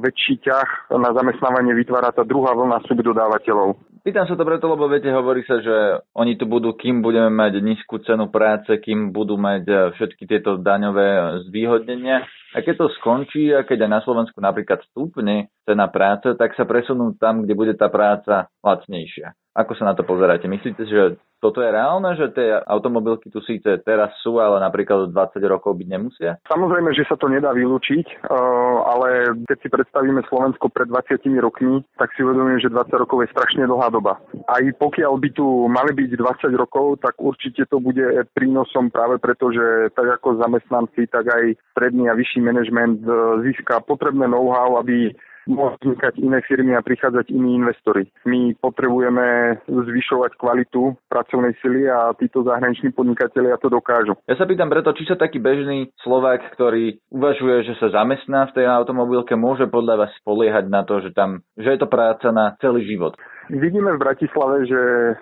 väčší 0.05 0.39
ťah 0.45 0.93
na 1.01 1.09
zamestnávanie 1.11 1.73
vytvára 1.73 2.13
tá 2.13 2.21
druhá 2.21 2.53
vlna 2.53 2.85
subdodávateľov. 2.85 3.81
Pýtam 4.05 4.29
sa 4.29 4.39
to 4.39 4.47
preto, 4.47 4.69
lebo 4.71 4.87
viete, 4.87 5.11
hovorí 5.11 5.43
sa, 5.43 5.59
že 5.59 5.99
oni 6.15 6.39
tu 6.39 6.47
budú, 6.47 6.71
kým 6.77 7.03
budeme 7.03 7.27
mať 7.27 7.59
nízku 7.59 7.99
cenu 8.07 8.31
práce, 8.31 8.71
kým 8.79 9.11
budú 9.11 9.35
mať 9.35 9.63
e, 9.65 9.75
všetky 9.97 10.23
tieto 10.29 10.61
daňové 10.61 11.41
zvýhodnenia. 11.49 12.23
A 12.55 12.65
keď 12.65 12.85
to 12.85 12.95
skončí 13.01 13.53
a 13.53 13.61
keď 13.65 13.85
aj 13.85 13.91
na 13.91 14.01
Slovensku 14.01 14.39
napríklad 14.41 14.81
stúpne 14.89 15.53
cena 15.69 15.85
práce, 15.85 16.33
tak 16.33 16.57
sa 16.57 16.65
presunú 16.65 17.13
tam, 17.21 17.45
kde 17.45 17.53
bude 17.53 17.73
tá 17.77 17.93
práca 17.93 18.49
lacnejšia. 18.65 19.37
Ako 19.53 19.77
sa 19.77 19.85
na 19.85 19.93
to 19.93 20.01
pozeráte? 20.01 20.49
Myslíte, 20.49 20.89
že 20.89 21.21
toto 21.39 21.63
je 21.63 21.71
reálne, 21.71 22.19
že 22.19 22.35
tie 22.35 22.59
automobilky 22.67 23.31
tu 23.31 23.39
síce 23.47 23.79
teraz 23.87 24.11
sú, 24.19 24.43
ale 24.43 24.59
napríklad 24.59 25.15
20 25.15 25.39
rokov 25.47 25.79
byť 25.79 25.87
nemusia? 25.87 26.35
Samozrejme, 26.51 26.91
že 26.91 27.07
sa 27.07 27.15
to 27.15 27.31
nedá 27.31 27.55
vylúčiť, 27.55 28.05
eh, 28.07 28.77
ale 28.83 29.39
keď 29.47 29.57
si 29.63 29.67
predstavíme 29.71 30.19
Slovensko 30.27 30.67
pred 30.67 30.91
20 30.91 31.39
rokmi, 31.39 31.79
tak 31.95 32.11
si 32.13 32.27
uvedomím, 32.27 32.59
že 32.59 32.67
20 32.67 32.91
rokov 32.99 33.23
je 33.23 33.31
strašne 33.31 33.63
dlhá 33.63 33.87
doba. 33.87 34.19
Aj 34.51 34.63
pokiaľ 34.79 35.15
by 35.15 35.29
tu 35.31 35.47
mali 35.71 35.95
byť 35.95 36.11
20 36.19 36.59
rokov, 36.59 36.99
tak 36.99 37.15
určite 37.15 37.63
to 37.71 37.79
bude 37.79 38.03
prínosom 38.35 38.91
práve 38.91 39.15
preto, 39.23 39.47
že 39.55 39.95
tak 39.95 40.19
ako 40.19 40.43
zamestnanci, 40.43 41.07
tak 41.07 41.23
aj 41.23 41.55
stredný 41.71 42.11
a 42.11 42.19
vyšší 42.19 42.43
manažment 42.43 42.99
eh, 43.07 43.15
získa 43.47 43.79
potrebné 43.87 44.27
know-how, 44.27 44.75
aby 44.75 45.15
môžu 45.49 45.75
vznikať 45.81 46.21
iné 46.21 46.39
firmy 46.45 46.77
a 46.77 46.85
prichádzať 46.85 47.33
iní 47.33 47.57
investori. 47.57 48.05
My 48.29 48.53
potrebujeme 48.61 49.59
zvyšovať 49.65 50.37
kvalitu 50.37 50.93
pracovnej 51.09 51.57
sily 51.59 51.89
a 51.89 52.13
títo 52.13 52.45
zahraniční 52.45 52.93
podnikatelia 52.93 53.57
to 53.57 53.73
dokážu. 53.73 54.13
Ja 54.29 54.37
sa 54.37 54.45
pýtam 54.45 54.69
preto, 54.69 54.93
či 54.93 55.09
sa 55.09 55.17
taký 55.17 55.41
bežný 55.41 55.89
Slovák, 56.05 56.53
ktorý 56.53 57.01
uvažuje, 57.09 57.65
že 57.65 57.73
sa 57.81 57.89
zamestná 57.89 58.47
v 58.53 58.61
tej 58.61 58.65
automobilke, 58.69 59.33
môže 59.33 59.65
podľa 59.65 60.05
vás 60.05 60.11
spoliehať 60.21 60.69
na 60.69 60.85
to, 60.85 61.01
že, 61.01 61.11
tam, 61.17 61.41
že 61.57 61.73
je 61.73 61.79
to 61.81 61.89
práca 61.89 62.29
na 62.29 62.53
celý 62.61 62.85
život. 62.85 63.17
Vidíme 63.49 63.97
v 63.97 64.03
Bratislave, 64.05 64.69
že 64.69 64.77
e, 64.77 65.13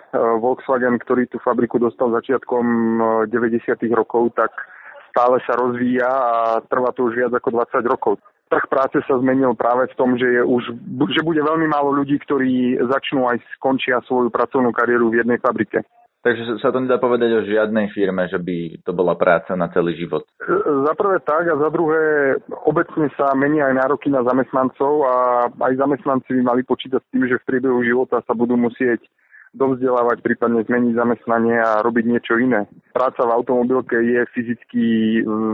Volkswagen, 0.44 1.00
ktorý 1.00 1.32
tú 1.32 1.40
fabriku 1.40 1.80
dostal 1.80 2.12
začiatkom 2.12 2.64
90. 3.32 3.32
E, 3.32 3.88
rokov, 3.96 4.36
tak 4.36 4.52
stále 5.08 5.40
sa 5.48 5.56
rozvíja 5.56 6.04
a 6.04 6.60
trvá 6.68 6.92
to 6.92 7.08
už 7.08 7.16
viac 7.16 7.32
ako 7.32 7.56
20 7.56 7.88
rokov 7.88 8.20
trh 8.48 8.66
práce 8.66 8.98
sa 9.04 9.14
zmenil 9.20 9.52
práve 9.54 9.86
v 9.92 9.94
tom, 9.94 10.16
že, 10.16 10.26
je 10.26 10.42
už, 10.42 10.62
že 11.12 11.22
bude 11.22 11.40
veľmi 11.44 11.68
málo 11.68 11.92
ľudí, 11.92 12.16
ktorí 12.24 12.80
začnú 12.88 13.28
aj 13.28 13.38
skončia 13.60 14.00
svoju 14.08 14.32
pracovnú 14.32 14.72
kariéru 14.72 15.12
v 15.12 15.22
jednej 15.22 15.38
fabrike. 15.38 15.84
Takže 16.18 16.58
sa 16.58 16.74
to 16.74 16.82
nedá 16.82 16.98
povedať 16.98 17.30
o 17.30 17.46
žiadnej 17.46 17.94
firme, 17.94 18.26
že 18.26 18.42
by 18.42 18.82
to 18.82 18.90
bola 18.90 19.14
práca 19.14 19.54
na 19.54 19.70
celý 19.70 19.94
život. 19.94 20.26
Za 20.66 20.92
prvé 20.98 21.22
tak 21.22 21.46
a 21.46 21.54
za 21.54 21.70
druhé 21.70 22.34
obecne 22.66 23.06
sa 23.14 23.38
menia 23.38 23.70
aj 23.70 23.74
nároky 23.78 24.10
na 24.10 24.26
zamestnancov 24.26 25.06
a 25.06 25.14
aj 25.46 25.78
zamestnanci 25.78 26.34
by 26.36 26.42
mali 26.42 26.66
počítať 26.66 26.98
s 26.98 27.10
tým, 27.14 27.22
že 27.30 27.38
v 27.38 27.46
priebehu 27.46 27.86
života 27.86 28.18
sa 28.26 28.34
budú 28.34 28.58
musieť 28.58 28.98
dovzdelávať, 29.54 30.20
prípadne 30.20 30.64
zmeniť 30.64 30.92
zamestnanie 30.96 31.56
a 31.56 31.80
robiť 31.80 32.04
niečo 32.04 32.36
iné. 32.36 32.68
práca 32.98 33.22
v 33.22 33.30
automobilke 33.30 33.94
je 33.94 34.26
fyzicky 34.34 34.84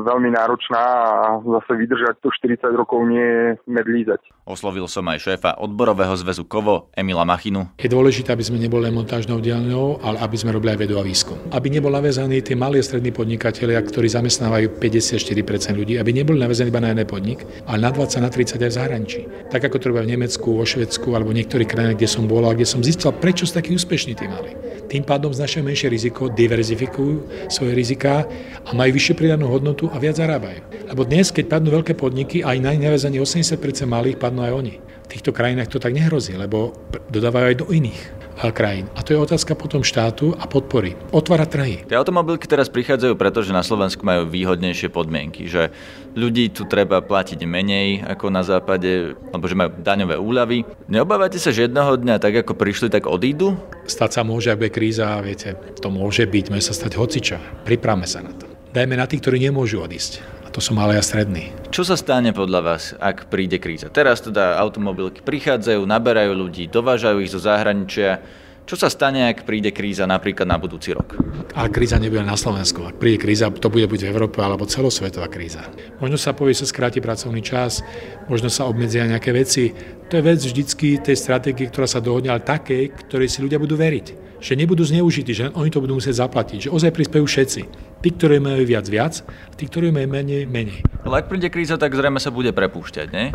veľmi 0.09 0.33
náročná 0.33 0.81
a 0.81 1.17
zase 1.45 1.73
vydržať 1.77 2.15
to 2.25 2.33
40 2.33 2.73
rokov 2.73 3.05
nie 3.05 3.21
je 3.21 3.45
medlízať. 3.69 4.25
Oslovil 4.49 4.89
som 4.89 5.05
aj 5.13 5.21
šéfa 5.21 5.61
odborového 5.61 6.17
zväzu 6.17 6.49
Kovo 6.49 6.89
Emila 6.97 7.29
Machinu. 7.29 7.69
Je 7.77 7.93
dôležité, 7.93 8.33
aby 8.33 8.45
sme 8.45 8.57
neboli 8.57 8.89
montážnou 8.89 9.45
dielňou, 9.45 10.01
ale 10.01 10.25
aby 10.25 10.37
sme 10.41 10.57
robili 10.57 10.73
aj 10.73 10.81
vedu 10.81 10.97
a 10.97 11.05
výskum. 11.05 11.37
Aby 11.53 11.69
nebol 11.69 11.93
navezaný 11.93 12.41
tie 12.41 12.57
malí 12.57 12.81
a 12.81 12.85
strední 12.85 13.13
podnikatelia, 13.13 13.81
ktorí 13.85 14.09
zamestnávajú 14.09 14.81
54% 14.81 15.77
ľudí, 15.77 16.01
aby 16.01 16.17
neboli 16.17 16.41
navezení 16.41 16.73
iba 16.73 16.81
na 16.81 16.97
jeden 16.97 17.05
podnik, 17.05 17.45
ale 17.69 17.85
na 17.85 17.91
20, 17.93 18.25
na 18.25 18.31
30 18.33 18.57
aj 18.57 18.71
v 18.73 18.79
zahraničí. 18.81 19.21
Tak 19.53 19.69
ako 19.69 19.77
to 19.81 19.89
robia 19.93 20.09
v 20.09 20.13
Nemecku, 20.17 20.49
vo 20.57 20.65
Švedsku 20.65 21.13
alebo 21.13 21.33
v 21.37 21.45
niektorých 21.45 21.69
krajinách, 21.69 21.99
kde 22.01 22.09
som 22.09 22.25
bol 22.25 22.45
a 22.49 22.57
kde 22.57 22.65
som 22.65 22.81
zistil, 22.81 23.13
prečo 23.13 23.45
sú 23.45 23.57
takí 23.61 23.73
úspešní 23.85 24.17
tí 24.17 24.25
mali. 24.25 24.57
Tým 24.89 25.05
pádom 25.05 25.29
znašajú 25.29 25.61
menšie 25.61 25.93
riziko, 25.93 26.33
diverzifikujú 26.33 27.49
svoje 27.53 27.77
riziká 27.77 28.25
a 28.65 28.73
majú 28.73 28.97
vyššiu 28.97 29.15
pridanú 29.21 29.53
hodnotu 29.53 29.93
a 29.93 30.01
viac 30.01 30.17
zarábajú. 30.17 30.89
Lebo 30.89 31.05
dnes, 31.05 31.29
keď 31.29 31.53
padnú 31.53 31.77
veľké 31.77 31.93
podniky, 31.93 32.41
aj 32.41 32.65
najnevezaní 32.65 33.21
80% 33.21 33.61
malých 33.85 34.17
padnú 34.17 34.41
aj 34.41 34.53
oni. 34.57 34.75
V 34.81 35.09
týchto 35.13 35.37
krajinách 35.37 35.69
to 35.69 35.77
tak 35.77 35.93
nehrozí, 35.93 36.33
lebo 36.33 36.73
dodávajú 37.13 37.47
aj 37.53 37.57
do 37.61 37.69
iných 37.69 38.24
krajín. 38.51 38.91
A 38.99 39.07
to 39.07 39.15
je 39.15 39.19
otázka 39.19 39.55
potom 39.55 39.87
štátu 39.87 40.35
a 40.35 40.45
podpory. 40.51 40.99
Otvára 41.15 41.47
trhy. 41.47 41.87
Tie 41.87 41.97
automobilky 41.99 42.51
teraz 42.51 42.67
prichádzajú, 42.67 43.15
pretože 43.15 43.55
na 43.55 43.63
Slovensku 43.63 44.03
majú 44.03 44.27
výhodnejšie 44.27 44.91
podmienky, 44.91 45.47
že 45.47 45.71
ľudí 46.19 46.51
tu 46.51 46.67
treba 46.67 46.99
platiť 46.99 47.47
menej 47.47 48.03
ako 48.05 48.27
na 48.35 48.43
západe, 48.43 49.15
alebo 49.31 49.47
že 49.47 49.55
majú 49.55 49.71
daňové 49.79 50.17
úľavy. 50.19 50.67
Neobávate 50.91 51.39
sa, 51.39 51.55
že 51.55 51.71
jedného 51.71 51.95
dňa 51.95 52.19
tak 52.19 52.35
ako 52.43 52.59
prišli, 52.59 52.91
tak 52.91 53.07
odídu? 53.07 53.55
Stať 53.87 54.11
sa 54.19 54.23
môže, 54.27 54.51
ak 54.51 54.59
bude 54.59 54.75
kríza, 54.75 55.15
viete, 55.23 55.55
to 55.79 55.89
môže 55.93 56.27
byť, 56.27 56.45
môže 56.51 56.67
sa 56.67 56.75
stať 56.75 56.99
hociča. 56.99 57.39
Pripravme 57.63 58.09
sa 58.09 58.25
na 58.25 58.35
to. 58.35 58.51
Dajme 58.75 58.99
na 58.99 59.07
tých, 59.07 59.23
ktorí 59.23 59.39
nemôžu 59.39 59.79
odísť 59.79 60.34
to 60.55 60.63
sú 60.63 60.71
malé 60.71 60.95
a 60.95 61.03
strední. 61.03 61.51
Čo 61.75 61.83
sa 61.83 61.99
stane 61.99 62.31
podľa 62.31 62.61
vás, 62.63 62.95
ak 63.03 63.27
príde 63.27 63.59
kríza? 63.59 63.91
Teraz 63.91 64.23
teda 64.23 64.55
automobilky 64.63 65.19
prichádzajú, 65.19 65.83
naberajú 65.83 66.31
ľudí, 66.31 66.71
dovážajú 66.71 67.19
ich 67.27 67.35
zo 67.35 67.43
zahraničia. 67.43 68.23
Čo 68.65 68.79
sa 68.79 68.89
stane, 68.89 69.27
ak 69.29 69.45
príde 69.45 69.75
kríza 69.75 70.07
napríklad 70.07 70.47
na 70.47 70.57
budúci 70.57 70.95
rok? 70.95 71.19
A 71.59 71.67
kríza 71.67 71.99
nebude 71.99 72.23
na 72.23 72.39
Slovensku. 72.39 72.87
Ak 72.87 73.03
príde 73.03 73.19
kríza, 73.21 73.51
to 73.51 73.67
bude 73.67 73.91
buď 73.91 74.07
v 74.07 74.11
Európe 74.15 74.41
alebo 74.41 74.65
celosvetová 74.65 75.27
kríza. 75.27 75.67
Možno 75.99 76.17
sa 76.17 76.33
povie, 76.33 76.57
sa 76.57 76.65
skráti 76.65 77.03
pracovný 77.03 77.43
čas, 77.43 77.83
možno 78.31 78.47
sa 78.47 78.71
obmedzia 78.71 79.05
nejaké 79.11 79.35
veci. 79.35 79.75
To 80.09 80.17
je 80.17 80.23
vec 80.23 80.39
vždycky 80.39 81.03
tej 81.03 81.19
stratégie, 81.19 81.67
ktorá 81.67 81.91
sa 81.91 81.99
dohodne, 81.99 82.31
ale 82.31 82.47
takej, 82.47 82.95
ktorej 83.05 83.29
si 83.29 83.43
ľudia 83.43 83.59
budú 83.59 83.75
veriť 83.75 84.34
že 84.45 84.53
nebudú 84.53 84.85
zneužití, 84.85 85.33
že 85.33 85.49
oni 85.57 85.73
to 85.73 85.81
budú 85.81 85.97
musieť 85.97 86.21
zaplatiť, 86.21 86.69
že 86.69 86.73
ozaj 86.73 86.93
prispejú 86.93 87.25
všetci. 87.25 87.61
Tí, 88.05 88.09
ktorí 88.13 88.37
majú 88.45 88.61
viac, 88.69 88.85
viac, 88.85 89.25
tí, 89.57 89.65
ktorí 89.65 89.89
majú 89.89 90.05
menej, 90.13 90.45
menej. 90.45 90.85
Ale 91.01 91.25
ak 91.25 91.33
príde 91.33 91.49
kríza, 91.49 91.81
tak 91.81 91.97
zrejme 91.97 92.21
sa 92.21 92.29
bude 92.29 92.53
prepúšťať, 92.53 93.07
nie? 93.09 93.33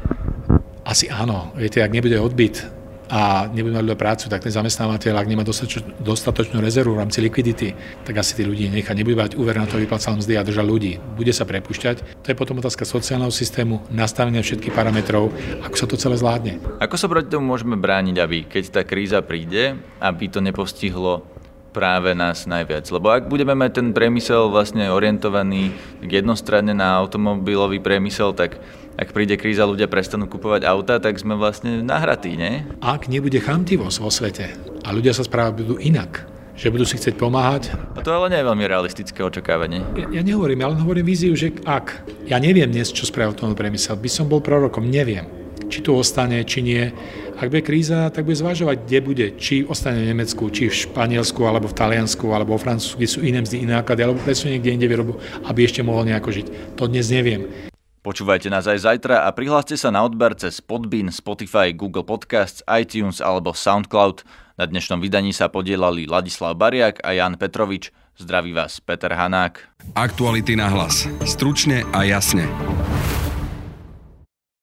Asi 0.86 1.10
áno. 1.10 1.50
Viete, 1.58 1.82
ak 1.82 1.90
nebude 1.90 2.22
odbyt, 2.22 2.62
a 3.10 3.50
nebude 3.50 3.74
mať 3.74 3.98
prácu, 3.98 4.30
tak 4.30 4.46
ten 4.46 4.54
zamestnávateľ, 4.54 5.18
ak 5.18 5.28
nemá 5.28 5.42
dostatočnú 6.00 6.62
rezervu 6.62 6.94
v 6.94 7.02
rámci 7.02 7.26
likvidity, 7.26 7.74
tak 8.06 8.22
asi 8.22 8.38
tí 8.38 8.46
ľudí 8.46 8.70
nechá. 8.70 8.94
Nebude 8.94 9.18
mať 9.18 9.34
úver 9.34 9.58
na 9.58 9.66
to 9.66 9.82
vyplácal 9.82 10.14
mzdy 10.14 10.38
a 10.38 10.46
držať 10.46 10.62
ľudí. 10.62 11.02
Bude 11.18 11.34
sa 11.34 11.50
prepušťať. 11.50 12.22
To 12.22 12.28
je 12.30 12.38
potom 12.38 12.62
otázka 12.62 12.86
sociálneho 12.86 13.34
systému, 13.34 13.82
nastavenia 13.90 14.46
všetkých 14.46 14.72
parametrov, 14.78 15.34
ako 15.66 15.76
sa 15.76 15.90
to 15.90 15.98
celé 15.98 16.22
zvládne. 16.22 16.62
Ako 16.78 16.96
sa 17.02 17.10
proti 17.10 17.34
tomu 17.34 17.50
môžeme 17.50 17.74
brániť, 17.74 18.16
aby 18.22 18.38
keď 18.46 18.64
tá 18.70 18.82
kríza 18.86 19.26
príde, 19.26 19.74
aby 19.98 20.30
to 20.30 20.38
nepostihlo 20.38 21.26
práve 21.70 22.18
nás 22.18 22.50
najviac. 22.50 22.90
Lebo 22.90 23.14
ak 23.14 23.30
budeme 23.30 23.54
mať 23.54 23.82
ten 23.82 23.88
priemysel 23.94 24.50
vlastne 24.50 24.90
orientovaný 24.90 25.74
jednostranne 26.02 26.74
na 26.74 26.98
automobilový 26.98 27.78
priemysel, 27.78 28.34
tak 28.34 28.58
ak 29.00 29.16
príde 29.16 29.40
kríza, 29.40 29.64
ľudia 29.64 29.88
prestanú 29.88 30.28
kupovať 30.28 30.68
auta, 30.68 31.00
tak 31.00 31.16
sme 31.16 31.40
vlastne 31.40 31.80
nahratí, 31.80 32.36
nie? 32.36 32.68
Ak 32.84 33.08
nebude 33.08 33.40
chamtivosť 33.40 33.98
vo 34.04 34.12
svete 34.12 34.52
a 34.84 34.92
ľudia 34.92 35.16
sa 35.16 35.24
správať 35.24 35.64
budú 35.64 35.80
inak, 35.80 36.28
že 36.60 36.68
budú 36.68 36.84
si 36.84 37.00
chcieť 37.00 37.16
pomáhať. 37.16 37.72
A 37.96 38.04
to 38.04 38.12
ale 38.12 38.28
nie 38.28 38.44
je 38.44 38.50
veľmi 38.52 38.66
realistické 38.68 39.24
očakávanie. 39.24 39.80
Ja, 39.96 40.20
ja 40.20 40.22
nehovorím, 40.28 40.68
ale 40.68 40.76
hovorím 40.84 41.08
víziu, 41.08 41.32
že 41.32 41.56
ak. 41.64 42.04
Ja 42.28 42.44
neviem 42.44 42.68
dnes, 42.68 42.92
čo 42.92 43.08
spravil 43.08 43.40
tomu 43.40 43.56
priemysel. 43.56 43.96
By 43.96 44.12
som 44.12 44.28
bol 44.28 44.44
prorokom, 44.44 44.84
neviem. 44.84 45.24
Či 45.72 45.80
tu 45.80 45.96
ostane, 45.96 46.44
či 46.44 46.60
nie. 46.60 46.92
Ak 47.40 47.48
bude 47.48 47.64
kríza, 47.64 48.12
tak 48.12 48.28
bude 48.28 48.36
zvažovať, 48.36 48.84
kde 48.84 49.00
bude. 49.00 49.28
Či 49.40 49.64
ostane 49.64 50.04
v 50.04 50.12
Nemecku, 50.12 50.52
či 50.52 50.68
v 50.68 50.76
Španielsku, 50.76 51.40
alebo 51.48 51.72
v 51.72 51.78
Taliansku, 51.80 52.28
alebo 52.36 52.60
vo 52.60 52.60
Francúzsku, 52.60 53.00
kde 53.00 53.08
sú 53.08 53.24
iné 53.24 53.40
mzdy, 53.40 53.64
iné 53.64 53.80
náklady, 53.80 54.04
alebo 54.04 54.20
presunie 54.20 54.60
niekde 54.60 54.76
inde 54.76 54.92
výrobu, 54.92 55.16
aby 55.48 55.64
ešte 55.64 55.80
mohol 55.80 56.04
nejako 56.04 56.36
žiť. 56.36 56.76
To 56.76 56.92
dnes 56.92 57.08
neviem. 57.08 57.48
Počúvajte 58.00 58.48
nás 58.48 58.64
aj 58.64 58.88
zajtra 58.88 59.28
a 59.28 59.30
prihláste 59.36 59.76
sa 59.76 59.92
na 59.92 60.08
odber 60.08 60.32
cez 60.32 60.64
Podbean, 60.64 61.12
Spotify, 61.12 61.76
Google 61.76 62.08
Podcasts, 62.08 62.64
iTunes 62.72 63.20
alebo 63.20 63.52
SoundCloud. 63.52 64.24
Na 64.56 64.64
dnešnom 64.64 65.04
vydaní 65.04 65.36
sa 65.36 65.52
podielali 65.52 66.08
Ladislav 66.08 66.56
Bariak 66.56 67.04
a 67.04 67.12
Jan 67.12 67.36
Petrovič. 67.36 67.92
Zdraví 68.16 68.56
vás 68.56 68.80
Peter 68.80 69.12
Hanák. 69.12 69.84
Aktuality 70.00 70.56
na 70.56 70.72
hlas. 70.72 71.12
Stručne 71.28 71.84
a 71.92 72.08
jasne. 72.08 72.48